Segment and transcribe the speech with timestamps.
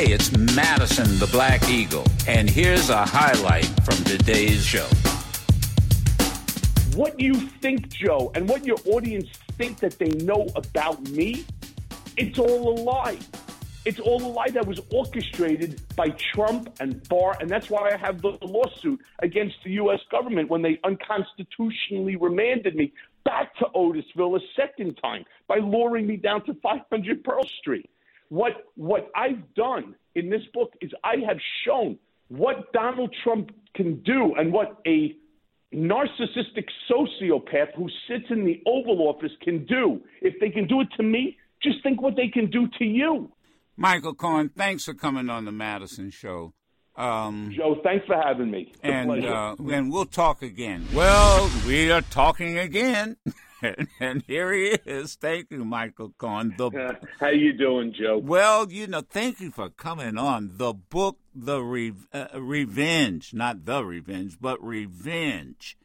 [0.00, 4.86] Hey, it's Madison the Black Eagle, and here's a highlight from today's show.
[6.96, 9.28] What you think, Joe, and what your audience
[9.58, 11.44] think that they know about me,
[12.16, 13.18] it's all a lie.
[13.84, 17.98] It's all a lie that was orchestrated by Trump and Barr, and that's why I
[17.98, 20.00] have the lawsuit against the U.S.
[20.10, 22.94] government when they unconstitutionally remanded me
[23.26, 27.90] back to Otisville a second time by luring me down to 500 Pearl Street.
[28.30, 31.98] What what I've done in this book is I have shown
[32.28, 35.14] what Donald Trump can do and what a
[35.74, 40.00] narcissistic sociopath who sits in the Oval Office can do.
[40.22, 43.30] If they can do it to me, just think what they can do to you.
[43.76, 46.52] Michael Cohen, thanks for coming on the Madison Show.
[47.00, 48.72] Um, Joe, thanks for having me.
[48.82, 50.86] And uh, and we'll talk again.
[50.92, 53.16] Well, we are talking again.
[54.00, 55.14] and here he is.
[55.14, 56.54] Thank you, Michael Cohen.
[56.58, 58.18] The, how you doing, Joe?
[58.18, 60.52] Well, you know, thank you for coming on.
[60.56, 65.78] The book, The Re- uh, Revenge, not The Revenge, but Revenge.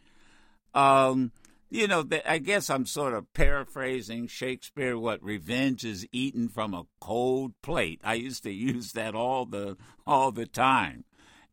[0.73, 1.31] Um,
[1.69, 4.97] you know, the, I guess I'm sort of paraphrasing Shakespeare.
[4.97, 8.01] What revenge is eaten from a cold plate.
[8.03, 11.03] I used to use that all the all the time,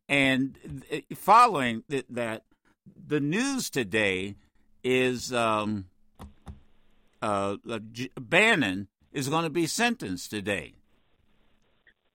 [0.07, 2.43] and uh, following that,
[3.07, 4.35] the news today
[4.83, 5.85] is um,
[7.21, 7.57] uh,
[8.19, 10.73] Bannon is going to be sentenced today.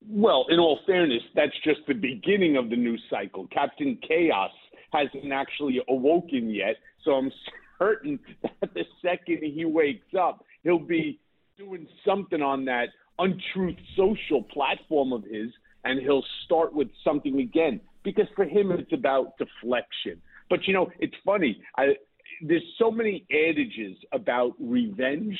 [0.06, 3.46] Well, in all fairness, that's just the beginning of the news cycle.
[3.48, 4.52] Captain Chaos
[4.92, 7.32] hasn't actually awoken yet, so I'm
[8.42, 11.18] that the second he wakes up, he'll be
[11.56, 15.50] doing something on that untruth social platform of his,
[15.84, 17.80] and he'll start with something again.
[18.04, 20.20] Because for him, it's about deflection.
[20.48, 21.60] But you know, it's funny.
[21.76, 21.94] I,
[22.42, 25.38] there's so many adages about revenge,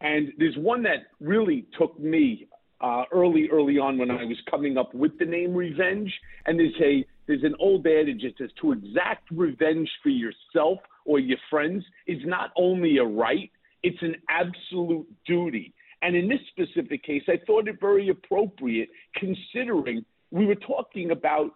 [0.00, 2.48] and there's one that really took me
[2.80, 6.12] uh, early, early on when I was coming up with the name revenge.
[6.46, 11.18] And there's a there's an old adage that says to exact revenge for yourself or
[11.18, 13.50] your friends is not only a right,
[13.82, 15.72] it's an absolute duty.
[16.02, 21.52] And in this specific case, I thought it very appropriate considering we were talking about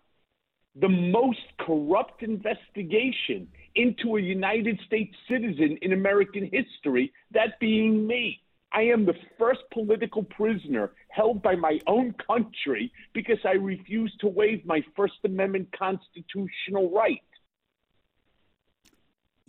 [0.77, 8.41] the most corrupt investigation into a United States citizen in American history, that being me.
[8.73, 14.29] I am the first political prisoner held by my own country because I refused to
[14.29, 17.21] waive my First Amendment constitutional right.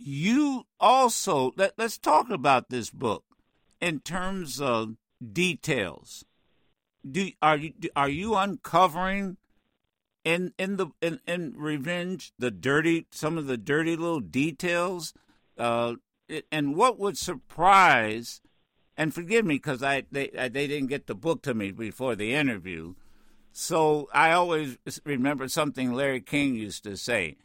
[0.04, 3.24] You also, let, us talk about this book
[3.80, 4.96] in terms of
[5.32, 6.24] details.
[7.08, 9.36] Do, are, you, are you uncovering
[10.24, 15.12] in in the in, in revenge the dirty some of the dirty little details
[15.58, 15.94] uh
[16.52, 18.40] and what would surprise
[18.96, 22.14] and forgive me because I they I, they didn't get the book to me before
[22.14, 22.94] the interview
[23.52, 27.36] so I always remember something Larry King used to say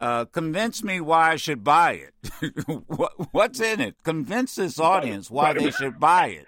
[0.00, 2.64] uh, convince me why I should buy it.
[2.86, 3.96] what, what's in it?
[4.02, 6.46] Convince this audience why they should buy it.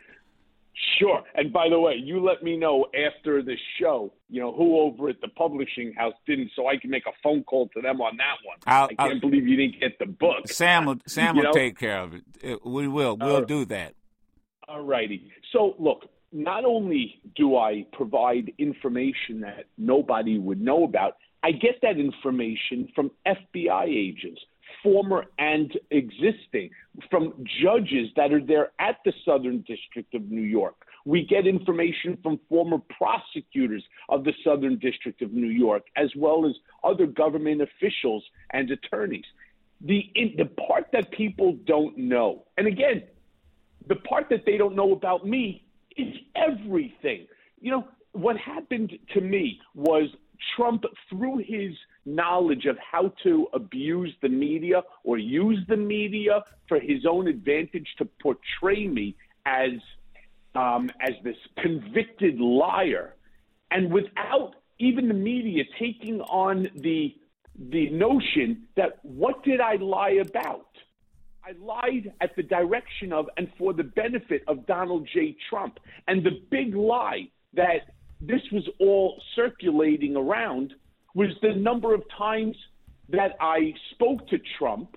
[0.98, 1.22] Sure.
[1.34, 5.08] And by the way, you let me know after the show, you know, who over
[5.08, 8.16] at the publishing house didn't, so I can make a phone call to them on
[8.16, 8.58] that one.
[8.66, 10.48] I'll, I can not believe you didn't get the book.
[10.48, 11.52] Sam will, Sam will know?
[11.52, 12.64] take care of it.
[12.64, 13.16] We will.
[13.16, 13.94] We'll uh, do that.
[14.68, 15.30] All righty.
[15.52, 21.80] So, look, not only do I provide information that nobody would know about, I get
[21.82, 24.40] that information from FBI agents
[24.82, 26.70] former and existing,
[27.10, 27.32] from
[27.62, 30.74] judges that are there at the Southern District of New York.
[31.04, 36.46] We get information from former prosecutors of the Southern District of New York, as well
[36.46, 36.52] as
[36.84, 39.24] other government officials and attorneys.
[39.80, 43.02] The, in, the part that people don't know, and again,
[43.88, 45.64] the part that they don't know about me
[45.96, 47.26] is everything.
[47.60, 50.08] You know, what happened to me was
[50.56, 51.72] Trump, through his
[52.04, 57.88] knowledge of how to abuse the media or use the media for his own advantage
[57.98, 59.14] to portray me
[59.46, 59.72] as
[60.54, 63.14] um, as this convicted liar,
[63.70, 67.14] and without even the media taking on the
[67.70, 70.66] the notion that what did I lie about?
[71.44, 75.36] I lied at the direction of and for the benefit of Donald J.
[75.50, 75.78] Trump.
[76.06, 80.72] And the big lie that this was all circulating around
[81.14, 82.56] was the number of times
[83.08, 84.96] that I spoke to Trump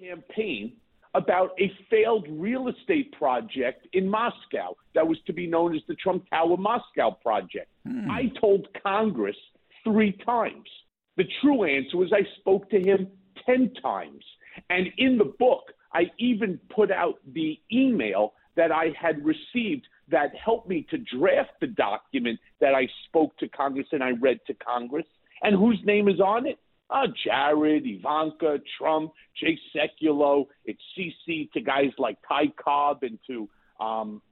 [0.00, 0.72] campaign
[1.14, 5.94] about a failed real estate project in Moscow that was to be known as the
[5.94, 7.68] Trump Tower Moscow project.
[7.86, 8.10] Hmm.
[8.10, 9.36] I told Congress
[9.84, 10.68] three times.
[11.16, 13.06] The true answer was I spoke to him
[13.46, 14.24] 10 times.
[14.70, 20.30] And in the book, I even put out the email that I had received that
[20.36, 24.54] helped me to draft the document that I spoke to Congress and I read to
[24.54, 25.06] Congress,
[25.42, 26.58] and whose name is on it?
[26.88, 30.46] Uh, Jared, Ivanka, Trump, Jay Sekulow.
[30.64, 33.48] It's CC to guys like Ty Cobb and to
[33.80, 34.22] um,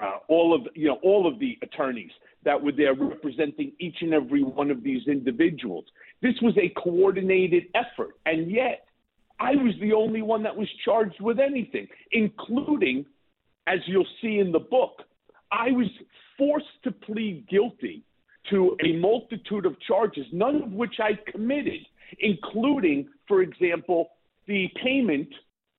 [0.00, 2.12] uh, all of you know all of the attorneys
[2.44, 5.86] that were there representing each and every one of these individuals.
[6.22, 8.86] This was a coordinated effort, and yet
[9.40, 13.06] I was the only one that was charged with anything, including,
[13.70, 15.02] as you'll see in the book,
[15.52, 15.86] I was
[16.36, 18.02] forced to plead guilty
[18.50, 21.80] to a multitude of charges, none of which I committed,
[22.18, 24.10] including, for example,
[24.46, 25.28] the payment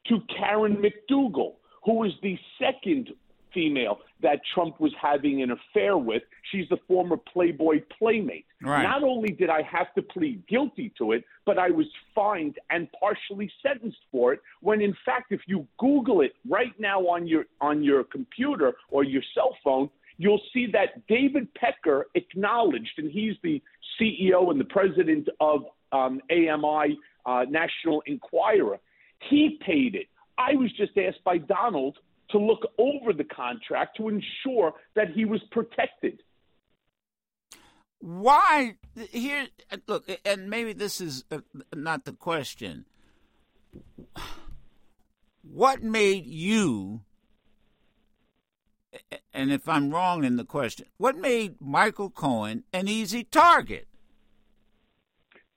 [0.07, 3.09] to Karen McDougal, who was the second
[3.53, 6.23] female that Trump was having an affair with.
[6.51, 8.45] She's the former Playboy playmate.
[8.61, 8.83] Right.
[8.83, 12.87] Not only did I have to plead guilty to it, but I was fined and
[12.99, 14.41] partially sentenced for it.
[14.61, 19.03] When in fact, if you Google it right now on your on your computer or
[19.03, 23.61] your cell phone, you'll see that David Pecker acknowledged, and he's the
[23.99, 28.79] CEO and the president of um, AMI uh, National Enquirer.
[29.29, 30.07] He paid it.
[30.37, 31.97] I was just asked by Donald
[32.31, 36.21] to look over the contract to ensure that he was protected.
[37.99, 38.75] Why
[39.11, 39.47] here?
[39.87, 41.39] Look, and maybe this is uh,
[41.75, 42.85] not the question.
[45.43, 47.01] What made you?
[49.33, 53.87] And if I'm wrong in the question, what made Michael Cohen an easy target?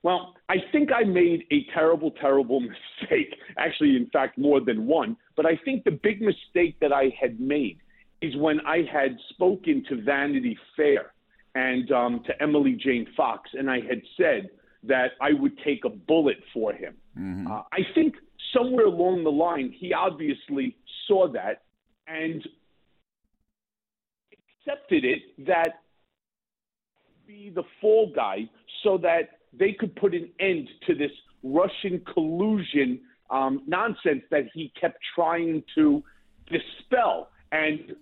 [0.03, 2.61] Well, I think I made a terrible, terrible
[3.01, 3.35] mistake.
[3.59, 5.17] Actually, in fact, more than one.
[5.37, 7.79] But I think the big mistake that I had made
[8.23, 11.13] is when I had spoken to Vanity Fair
[11.57, 14.51] and um, to Emily Jane Fox, and I had said
[14.85, 16.95] that I would take a bullet for him.
[17.19, 17.51] Mm-hmm.
[17.51, 18.15] Uh, I think
[18.57, 20.77] somewhere along the line, he obviously
[21.09, 21.63] saw that
[22.07, 22.47] and
[24.33, 25.81] accepted it that
[27.27, 28.49] be the fall guy
[28.83, 31.11] so that they could put an end to this
[31.43, 36.03] Russian collusion um, nonsense that he kept trying to
[36.47, 37.31] dispel.
[37.53, 37.95] And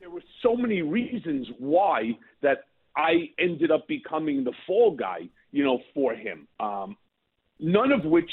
[0.00, 2.64] there were so many reasons why that
[2.96, 6.48] I ended up becoming the fall guy, you know, for him.
[6.60, 6.96] Um,
[7.58, 8.30] none of which,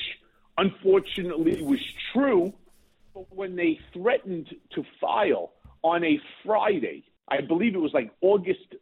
[0.57, 1.79] unfortunately, was
[2.13, 2.53] true.
[3.13, 8.75] But when they threatened to file on a Friday, I believe it was like August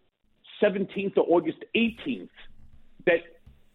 [0.61, 2.29] 17th or August 18th,
[3.05, 3.21] that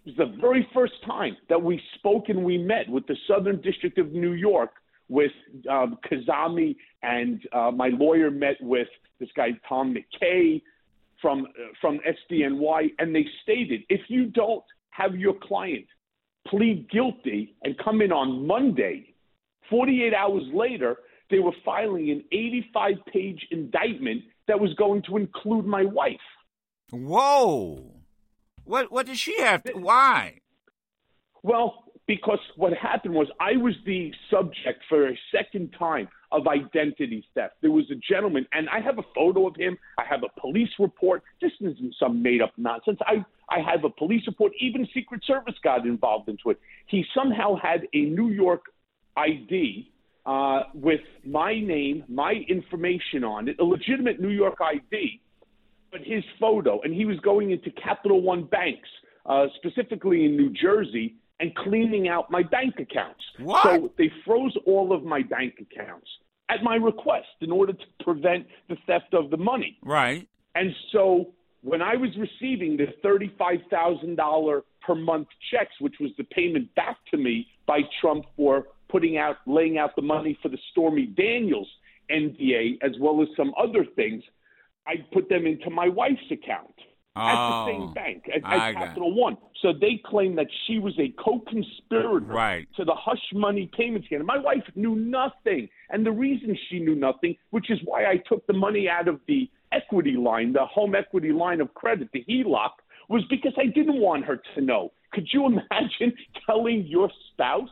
[0.08, 3.98] was the very first time that we spoke and we met with the Southern District
[3.98, 4.70] of New York
[5.08, 5.32] with
[5.70, 8.88] um, Kazemi, and uh, my lawyer met with
[9.20, 10.62] this guy Tom McKay
[11.20, 12.00] from uh, from
[12.30, 15.86] SDNY, and they stated if you don't have your client
[16.46, 19.14] plead guilty and come in on Monday,
[19.68, 20.96] 48 hours later,
[21.30, 26.16] they were filing an 85 page indictment that was going to include my wife.
[26.90, 27.97] Whoa.
[28.68, 29.62] What what does she have?
[29.64, 30.40] To, why?
[31.42, 37.26] Well, because what happened was I was the subject for a second time of identity
[37.34, 37.54] theft.
[37.62, 39.78] There was a gentleman, and I have a photo of him.
[39.96, 41.22] I have a police report.
[41.40, 42.98] This isn't some made up nonsense.
[43.06, 44.52] I I have a police report.
[44.60, 46.60] Even Secret Service got involved into it.
[46.88, 48.64] He somehow had a New York
[49.16, 49.90] ID
[50.26, 55.22] uh, with my name, my information on it, a legitimate New York ID
[55.90, 58.88] but his photo, and he was going into Capital One banks,
[59.26, 63.22] uh, specifically in New Jersey, and cleaning out my bank accounts.
[63.38, 63.62] What?
[63.62, 66.08] So they froze all of my bank accounts
[66.50, 69.78] at my request in order to prevent the theft of the money.
[69.82, 70.28] Right.
[70.54, 76.74] And so when I was receiving the $35,000 per month checks, which was the payment
[76.74, 81.06] back to me by Trump for putting out, laying out the money for the Stormy
[81.06, 81.68] Daniels
[82.10, 84.22] NDA, as well as some other things,
[84.88, 86.74] I put them into my wife's account
[87.14, 89.36] oh, at the oh, same oh, bank at, at Capital One.
[89.62, 92.66] So they claim that she was a co-conspirator right.
[92.76, 94.26] to the hush money payment scandal.
[94.26, 98.46] My wife knew nothing, and the reason she knew nothing, which is why I took
[98.46, 102.70] the money out of the equity line, the home equity line of credit, the HELOC,
[103.08, 104.92] was because I didn't want her to know.
[105.12, 106.14] Could you imagine
[106.46, 107.68] telling your spouse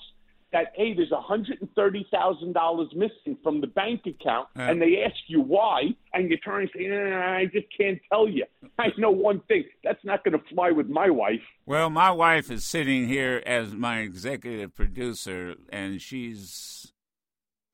[0.56, 4.70] that hey, there's $130,000 missing from the bank account, yeah.
[4.70, 5.82] and they ask you why,
[6.14, 8.46] and you're trying to say, I just can't tell you.
[8.78, 11.42] I know one thing that's not going to fly with my wife.
[11.66, 16.90] Well, my wife is sitting here as my executive producer, and she's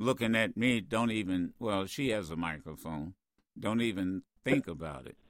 [0.01, 0.81] looking at me.
[0.81, 3.15] Don't even, well, she has a microphone.
[3.57, 5.17] Don't even think about it.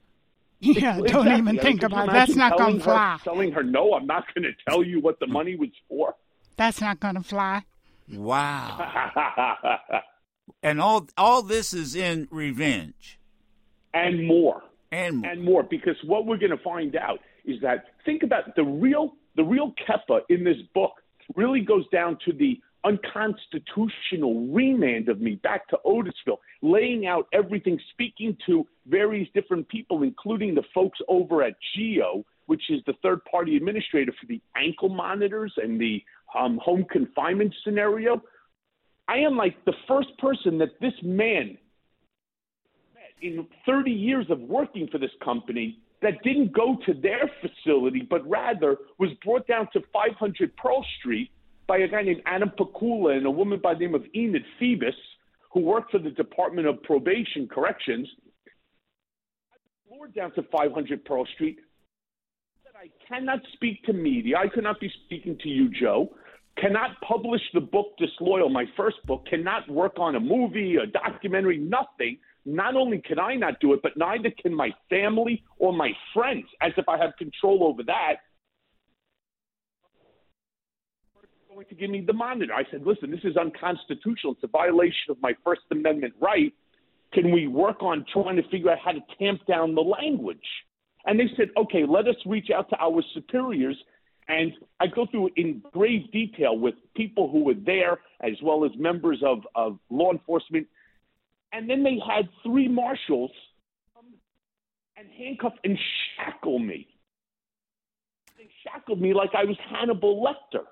[0.65, 1.09] Yeah, exactly.
[1.09, 2.13] don't even think about it.
[2.13, 3.19] That's not going to fly.
[3.21, 6.15] Telling her, no, I'm not going to tell you what the money was for.
[6.57, 7.63] That's not going to fly.
[8.11, 9.11] Wow.
[10.63, 13.19] and all all this is in revenge.
[13.93, 14.63] and more.
[14.91, 15.31] And more.
[15.31, 19.13] And more, because what we're going to find out is that think about the real
[19.35, 20.91] the real Kepa in this book
[21.35, 27.79] really goes down to the unconstitutional remand of me back to Otisville, laying out everything,
[27.91, 33.23] speaking to various different people, including the folks over at GEO, which is the third
[33.25, 36.03] party administrator for the ankle monitors and the
[36.37, 38.21] um, home confinement scenario.
[39.07, 41.57] I am like the first person that this man,
[43.21, 48.27] in 30 years of working for this company, that didn't go to their facility, but
[48.29, 51.31] rather was brought down to 500 Pearl Street
[51.65, 54.93] by a guy named Adam Pakula and a woman by the name of Enid Febus,
[55.51, 58.07] who worked for the Department of Probation Corrections.
[59.89, 61.59] Was down to 500 Pearl Street.
[62.83, 64.35] I cannot speak to media.
[64.37, 66.09] I could not be speaking to you, Joe.
[66.57, 69.25] Cannot publish the book Disloyal, my first book.
[69.29, 73.79] Cannot work on a movie, a documentary, nothing not only can I not do it,
[73.81, 78.15] but neither can my family or my friends, as if I have control over that.
[81.49, 82.53] Going to give me the monitor.
[82.53, 84.33] I said, listen, this is unconstitutional.
[84.33, 86.51] It's a violation of my First Amendment right.
[87.13, 90.39] Can we work on trying to figure out how to tamp down the language?
[91.05, 93.77] And they said, okay, let us reach out to our superiors.
[94.27, 98.71] And I go through in grave detail with people who were there, as well as
[98.77, 100.67] members of, of law enforcement
[101.53, 103.31] and then they had three marshals
[104.97, 105.77] and handcuff and
[106.17, 106.87] shackle me.
[108.37, 110.63] They shackled me like I was Hannibal Lecter.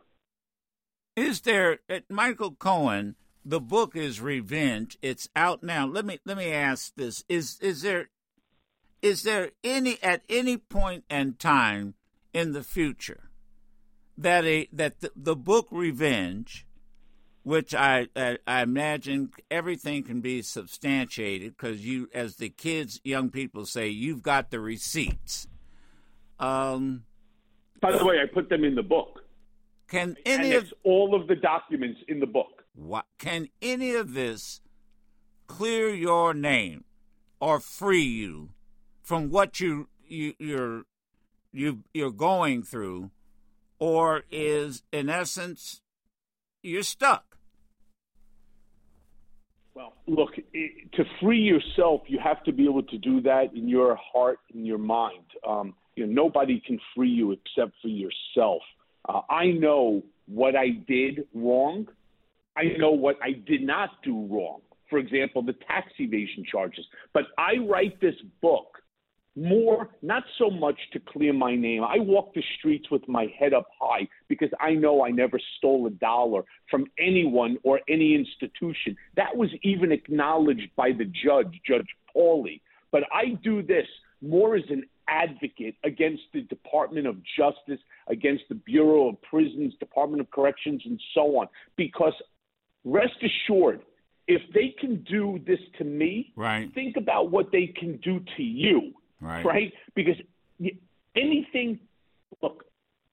[1.15, 3.15] Is there uh, Michael Cohen?
[3.45, 4.97] The book is Revenge.
[5.01, 5.85] It's out now.
[5.85, 8.09] Let me let me ask this: Is is there
[9.01, 10.61] is there any at any
[11.09, 11.95] and time
[12.33, 13.29] in the future
[14.17, 16.65] that a that the, the book Revenge
[17.43, 23.29] which I, I, I imagine everything can be substantiated because you, as the kids, young
[23.29, 25.47] people say, you've got the receipts.
[26.39, 27.03] Um,
[27.81, 29.21] By the way, I put them in the book.
[29.87, 32.63] Can any of all of the documents in the book?
[32.73, 34.61] What can any of this
[35.47, 36.85] clear your name
[37.41, 38.51] or free you
[39.01, 40.83] from what you, you you're
[41.51, 43.11] you you're going through,
[43.79, 45.81] or is in essence
[46.63, 47.37] you're stuck?
[49.73, 53.97] Well, look, to free yourself, you have to be able to do that in your
[54.13, 55.23] heart and your mind.
[55.47, 58.61] Um, you know, nobody can free you except for yourself.
[59.07, 61.87] Uh, I know what I did wrong.
[62.57, 64.59] I know what I did not do wrong.
[64.89, 66.85] For example, the tax evasion charges.
[67.13, 68.80] But I write this book
[69.35, 71.83] more, not so much to clear my name.
[71.83, 75.87] I walk the streets with my head up high because I know I never stole
[75.87, 78.97] a dollar from anyone or any institution.
[79.15, 82.61] That was even acknowledged by the judge, Judge Pauley.
[82.91, 83.87] But I do this
[84.21, 90.21] more as an advocate against the Department of Justice, against the Bureau of Prisons, Department
[90.21, 91.47] of Corrections, and so on.
[91.77, 92.13] Because
[92.83, 93.81] rest assured,
[94.27, 96.69] if they can do this to me, right.
[96.73, 99.45] think about what they can do to you right?
[99.45, 99.73] Right?
[99.95, 100.15] Because
[101.15, 101.79] anything,
[102.41, 102.65] look,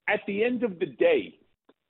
[0.09, 1.35] at the end of the day,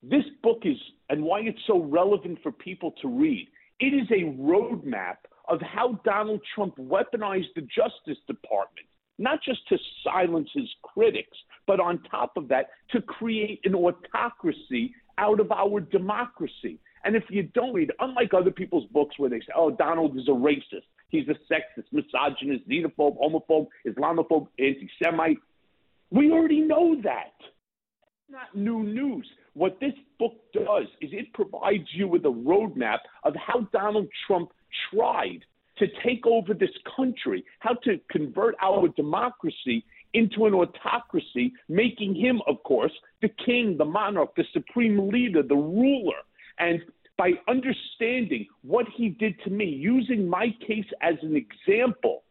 [0.02, 0.76] this book is,
[1.08, 3.48] and why it's so relevant for people to read,
[3.80, 5.16] it is a roadmap
[5.48, 8.86] of how Donald Trump weaponized the Justice Department,
[9.18, 14.94] not just to silence his critics, but on top of that, to create an autocracy
[15.16, 16.78] out of our democracy.
[17.04, 20.28] And if you don't read, unlike other people's books where they say, oh, Donald is
[20.28, 25.38] a racist, He's a sexist, misogynist, xenophobe, homophobe, Islamophobe, anti Semite.
[26.10, 27.34] We already know that.
[28.30, 29.26] Not new news.
[29.54, 34.50] What this book does is it provides you with a roadmap of how Donald Trump
[34.92, 35.44] tried
[35.78, 39.84] to take over this country, how to convert our democracy
[40.14, 45.54] into an autocracy, making him, of course, the king, the monarch, the supreme leader, the
[45.54, 46.20] ruler.
[46.58, 46.82] And
[47.18, 52.22] by understanding what he did to me, using my case as an example,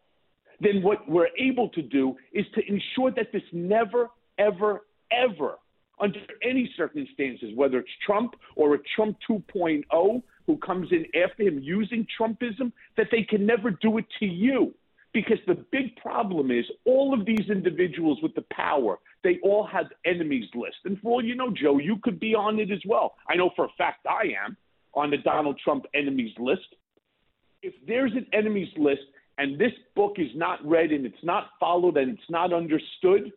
[0.61, 5.55] then what we're able to do is to ensure that this never, ever, ever,
[5.99, 11.59] under any circumstances, whether it's Trump or a Trump 2.0 who comes in after him
[11.59, 14.73] using Trumpism, that they can never do it to you.
[15.13, 19.87] Because the big problem is all of these individuals with the power, they all have
[20.05, 20.77] enemies list.
[20.85, 23.15] And for all you know, Joe, you could be on it as well.
[23.27, 24.55] I know for a fact I am
[24.97, 26.75] on the Donald Trump enemies list.
[27.61, 29.01] If there's an enemies list
[29.37, 33.31] and this book is not read and it's not followed and it's not understood,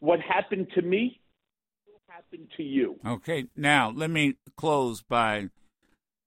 [0.00, 1.20] what happened to me
[1.86, 2.96] will happen to you.
[3.06, 5.48] Okay, now let me close by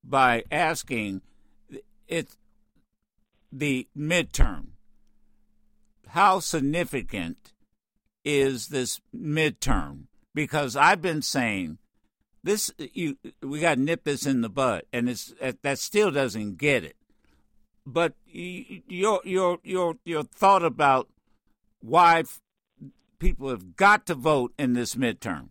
[0.03, 1.21] by asking
[2.07, 2.37] it's
[3.51, 4.67] the midterm.
[6.09, 7.53] how significant
[8.23, 10.05] is this midterm?
[10.33, 11.78] Because I've been saying
[12.43, 16.11] this, uh, you we got to nip this in the bud, and it's that still
[16.11, 16.95] doesn't get it.
[17.85, 21.09] But your your your your thought about
[21.81, 22.23] why
[23.19, 25.49] people have got to vote in this midterm.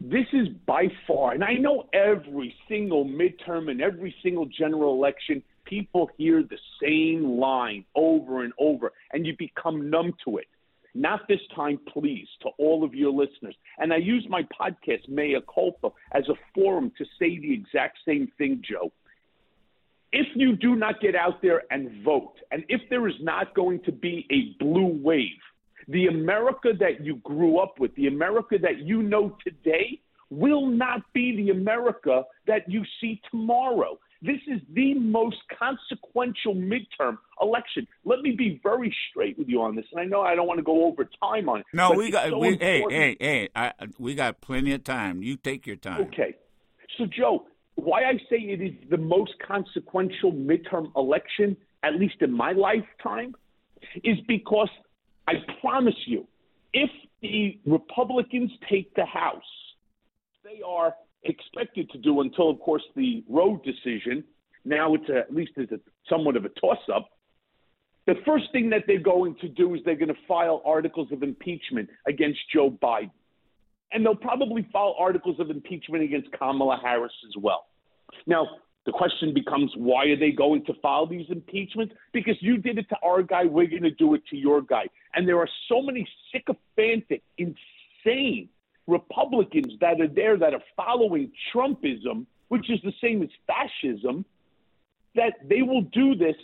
[0.00, 5.42] This is by far, and I know every single midterm and every single general election,
[5.64, 10.46] people hear the same line over and over, and you become numb to it.
[10.94, 13.54] Not this time, please, to all of your listeners.
[13.78, 18.30] And I use my podcast, Mea Culpa, as a forum to say the exact same
[18.38, 18.92] thing, Joe.
[20.12, 23.80] If you do not get out there and vote, and if there is not going
[23.84, 25.38] to be a blue wave,
[25.86, 31.00] the America that you grew up with, the America that you know today, will not
[31.12, 33.98] be the America that you see tomorrow.
[34.22, 37.86] This is the most consequential midterm election.
[38.04, 40.58] Let me be very straight with you on this, and I know I don't want
[40.58, 41.66] to go over time on it.
[41.72, 42.30] No, we got.
[42.30, 43.48] So we, hey, hey, hey!
[43.54, 45.22] I, we got plenty of time.
[45.22, 46.02] You take your time.
[46.02, 46.34] Okay.
[46.98, 52.32] So, Joe, why I say it is the most consequential midterm election, at least in
[52.32, 53.34] my lifetime,
[54.04, 54.68] is because
[55.26, 56.26] I promise you,
[56.72, 56.90] if
[57.22, 59.42] the Republicans take the House,
[60.44, 64.24] they are expected to do until, of course, the Roe decision.
[64.64, 67.08] Now it's a, at least it's a, somewhat of a toss-up.
[68.06, 71.22] The first thing that they're going to do is they're going to file articles of
[71.22, 73.10] impeachment against Joe Biden.
[73.92, 77.66] And they'll probably file articles of impeachment against Kamala Harris as well.
[78.26, 78.46] Now,
[78.86, 81.94] the question becomes why are they going to file these impeachments?
[82.12, 84.86] Because you did it to our guy, we're going to do it to your guy.
[85.14, 88.48] And there are so many sycophantic, insane
[88.86, 94.24] Republicans that are there that are following Trumpism, which is the same as fascism,
[95.14, 96.36] that they will do this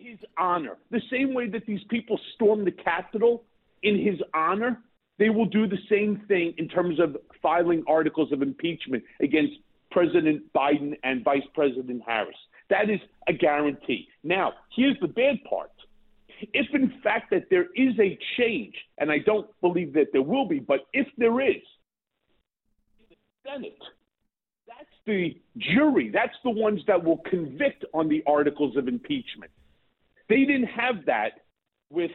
[0.00, 0.76] his honor.
[0.90, 3.44] The same way that these people stormed the Capitol
[3.82, 4.80] in his honor,
[5.18, 9.54] they will do the same thing in terms of filing articles of impeachment against
[9.90, 12.36] President Biden and Vice President Harris.
[12.70, 14.08] That is a guarantee.
[14.22, 15.70] Now, here's the bad part.
[16.52, 20.46] If in fact that there is a change, and I don't believe that there will
[20.46, 21.62] be, but if there is,
[23.08, 23.78] the Senate,
[24.66, 29.50] that's the jury, that's the ones that will convict on the articles of impeachment.
[30.28, 31.40] They didn't have that
[31.90, 32.10] with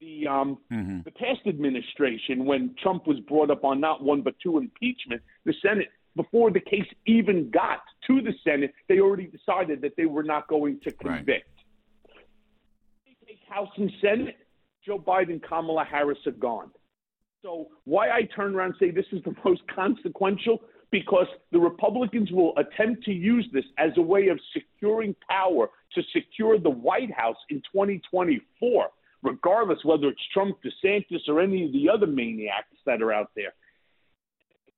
[0.00, 1.00] the um, mm-hmm.
[1.04, 5.22] the past administration when Trump was brought up on not one but two impeachment.
[5.44, 10.06] The Senate before the case even got to the Senate, they already decided that they
[10.06, 11.28] were not going to convict.
[11.28, 11.42] Right.
[13.48, 14.36] House and Senate,
[14.84, 16.70] Joe Biden, Kamala Harris are gone.
[17.42, 20.62] So why I turn around and say this is the most consequential?
[20.90, 26.02] Because the Republicans will attempt to use this as a way of securing power to
[26.12, 28.88] secure the White House in 2024,
[29.22, 33.52] regardless whether it's Trump, DeSantis, or any of the other maniacs that are out there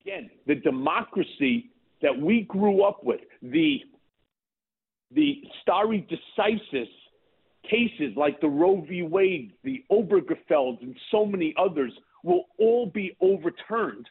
[0.09, 1.71] again, the democracy
[2.03, 3.81] that we grew up with, the
[5.11, 6.89] the stare decisis
[7.69, 9.03] cases like the Roe v.
[9.03, 11.93] Wade, the Obergefell, and so many others
[12.23, 14.07] will all be overturned,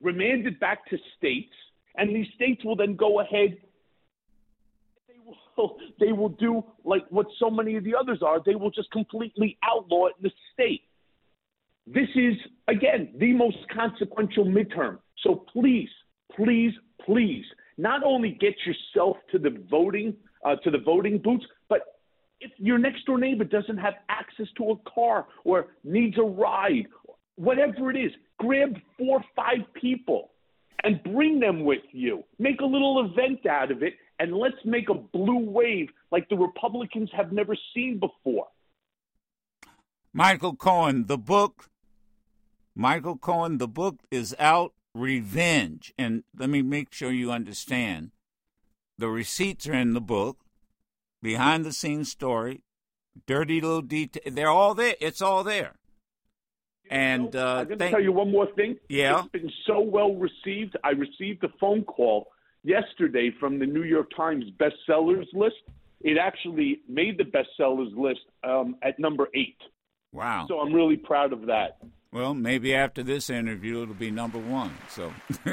[0.00, 1.52] remanded back to states,
[1.96, 3.58] and these states will then go ahead.
[5.08, 8.40] They will, they will do like what so many of the others are.
[8.44, 10.82] They will just completely outlaw it in the state.
[11.86, 12.34] This is,
[12.68, 14.98] again, the most consequential midterm.
[15.22, 15.88] So please,
[16.36, 16.72] please,
[17.04, 17.44] please,
[17.78, 21.80] not only get yourself to the voting uh, to the voting booths, but
[22.40, 26.86] if your next door neighbor doesn't have access to a car or needs a ride,
[27.36, 30.30] whatever it is, grab four or five people
[30.82, 32.24] and bring them with you.
[32.38, 36.36] Make a little event out of it, and let's make a blue wave like the
[36.36, 38.46] Republicans have never seen before.
[40.12, 41.68] Michael Cohen, the book.
[42.74, 45.92] Michael Cohen, the book is out revenge.
[45.98, 48.10] And let me make sure you understand
[48.98, 50.38] the receipts are in the book,
[51.22, 52.62] behind the scenes story,
[53.26, 54.22] dirty little detail.
[54.26, 54.94] They're all there.
[55.00, 55.79] It's all there.
[56.90, 58.76] And uh, I'm going to tell you one more thing.
[58.88, 60.76] Yeah, it's been so well received.
[60.82, 62.28] I received a phone call
[62.64, 65.56] yesterday from the New York Times bestsellers list.
[66.00, 69.58] It actually made the bestsellers list um, at number eight.
[70.12, 70.46] Wow!
[70.48, 71.78] So I'm really proud of that.
[72.12, 74.72] Well, maybe after this interview, it'll be number one.
[74.88, 75.12] So,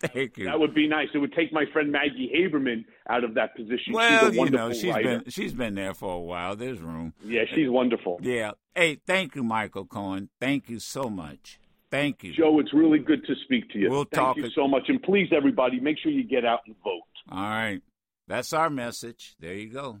[0.00, 0.46] thank you.
[0.46, 1.08] That would be nice.
[1.14, 3.92] It would take my friend Maggie Haberman out of that position.
[3.92, 5.20] Well, you know, she's writer.
[5.20, 6.56] been she's been there for a while.
[6.56, 7.14] There's room.
[7.24, 8.18] Yeah, she's wonderful.
[8.22, 8.52] Yeah.
[8.74, 10.30] Hey, thank you, Michael Cohen.
[10.40, 11.60] Thank you so much.
[11.92, 12.58] Thank you, Joe.
[12.58, 13.88] It's really good to speak to you.
[13.88, 16.74] We'll thank talk you so much, and please, everybody, make sure you get out and
[16.82, 17.02] vote.
[17.30, 17.80] All right,
[18.26, 19.36] that's our message.
[19.38, 20.00] There you go.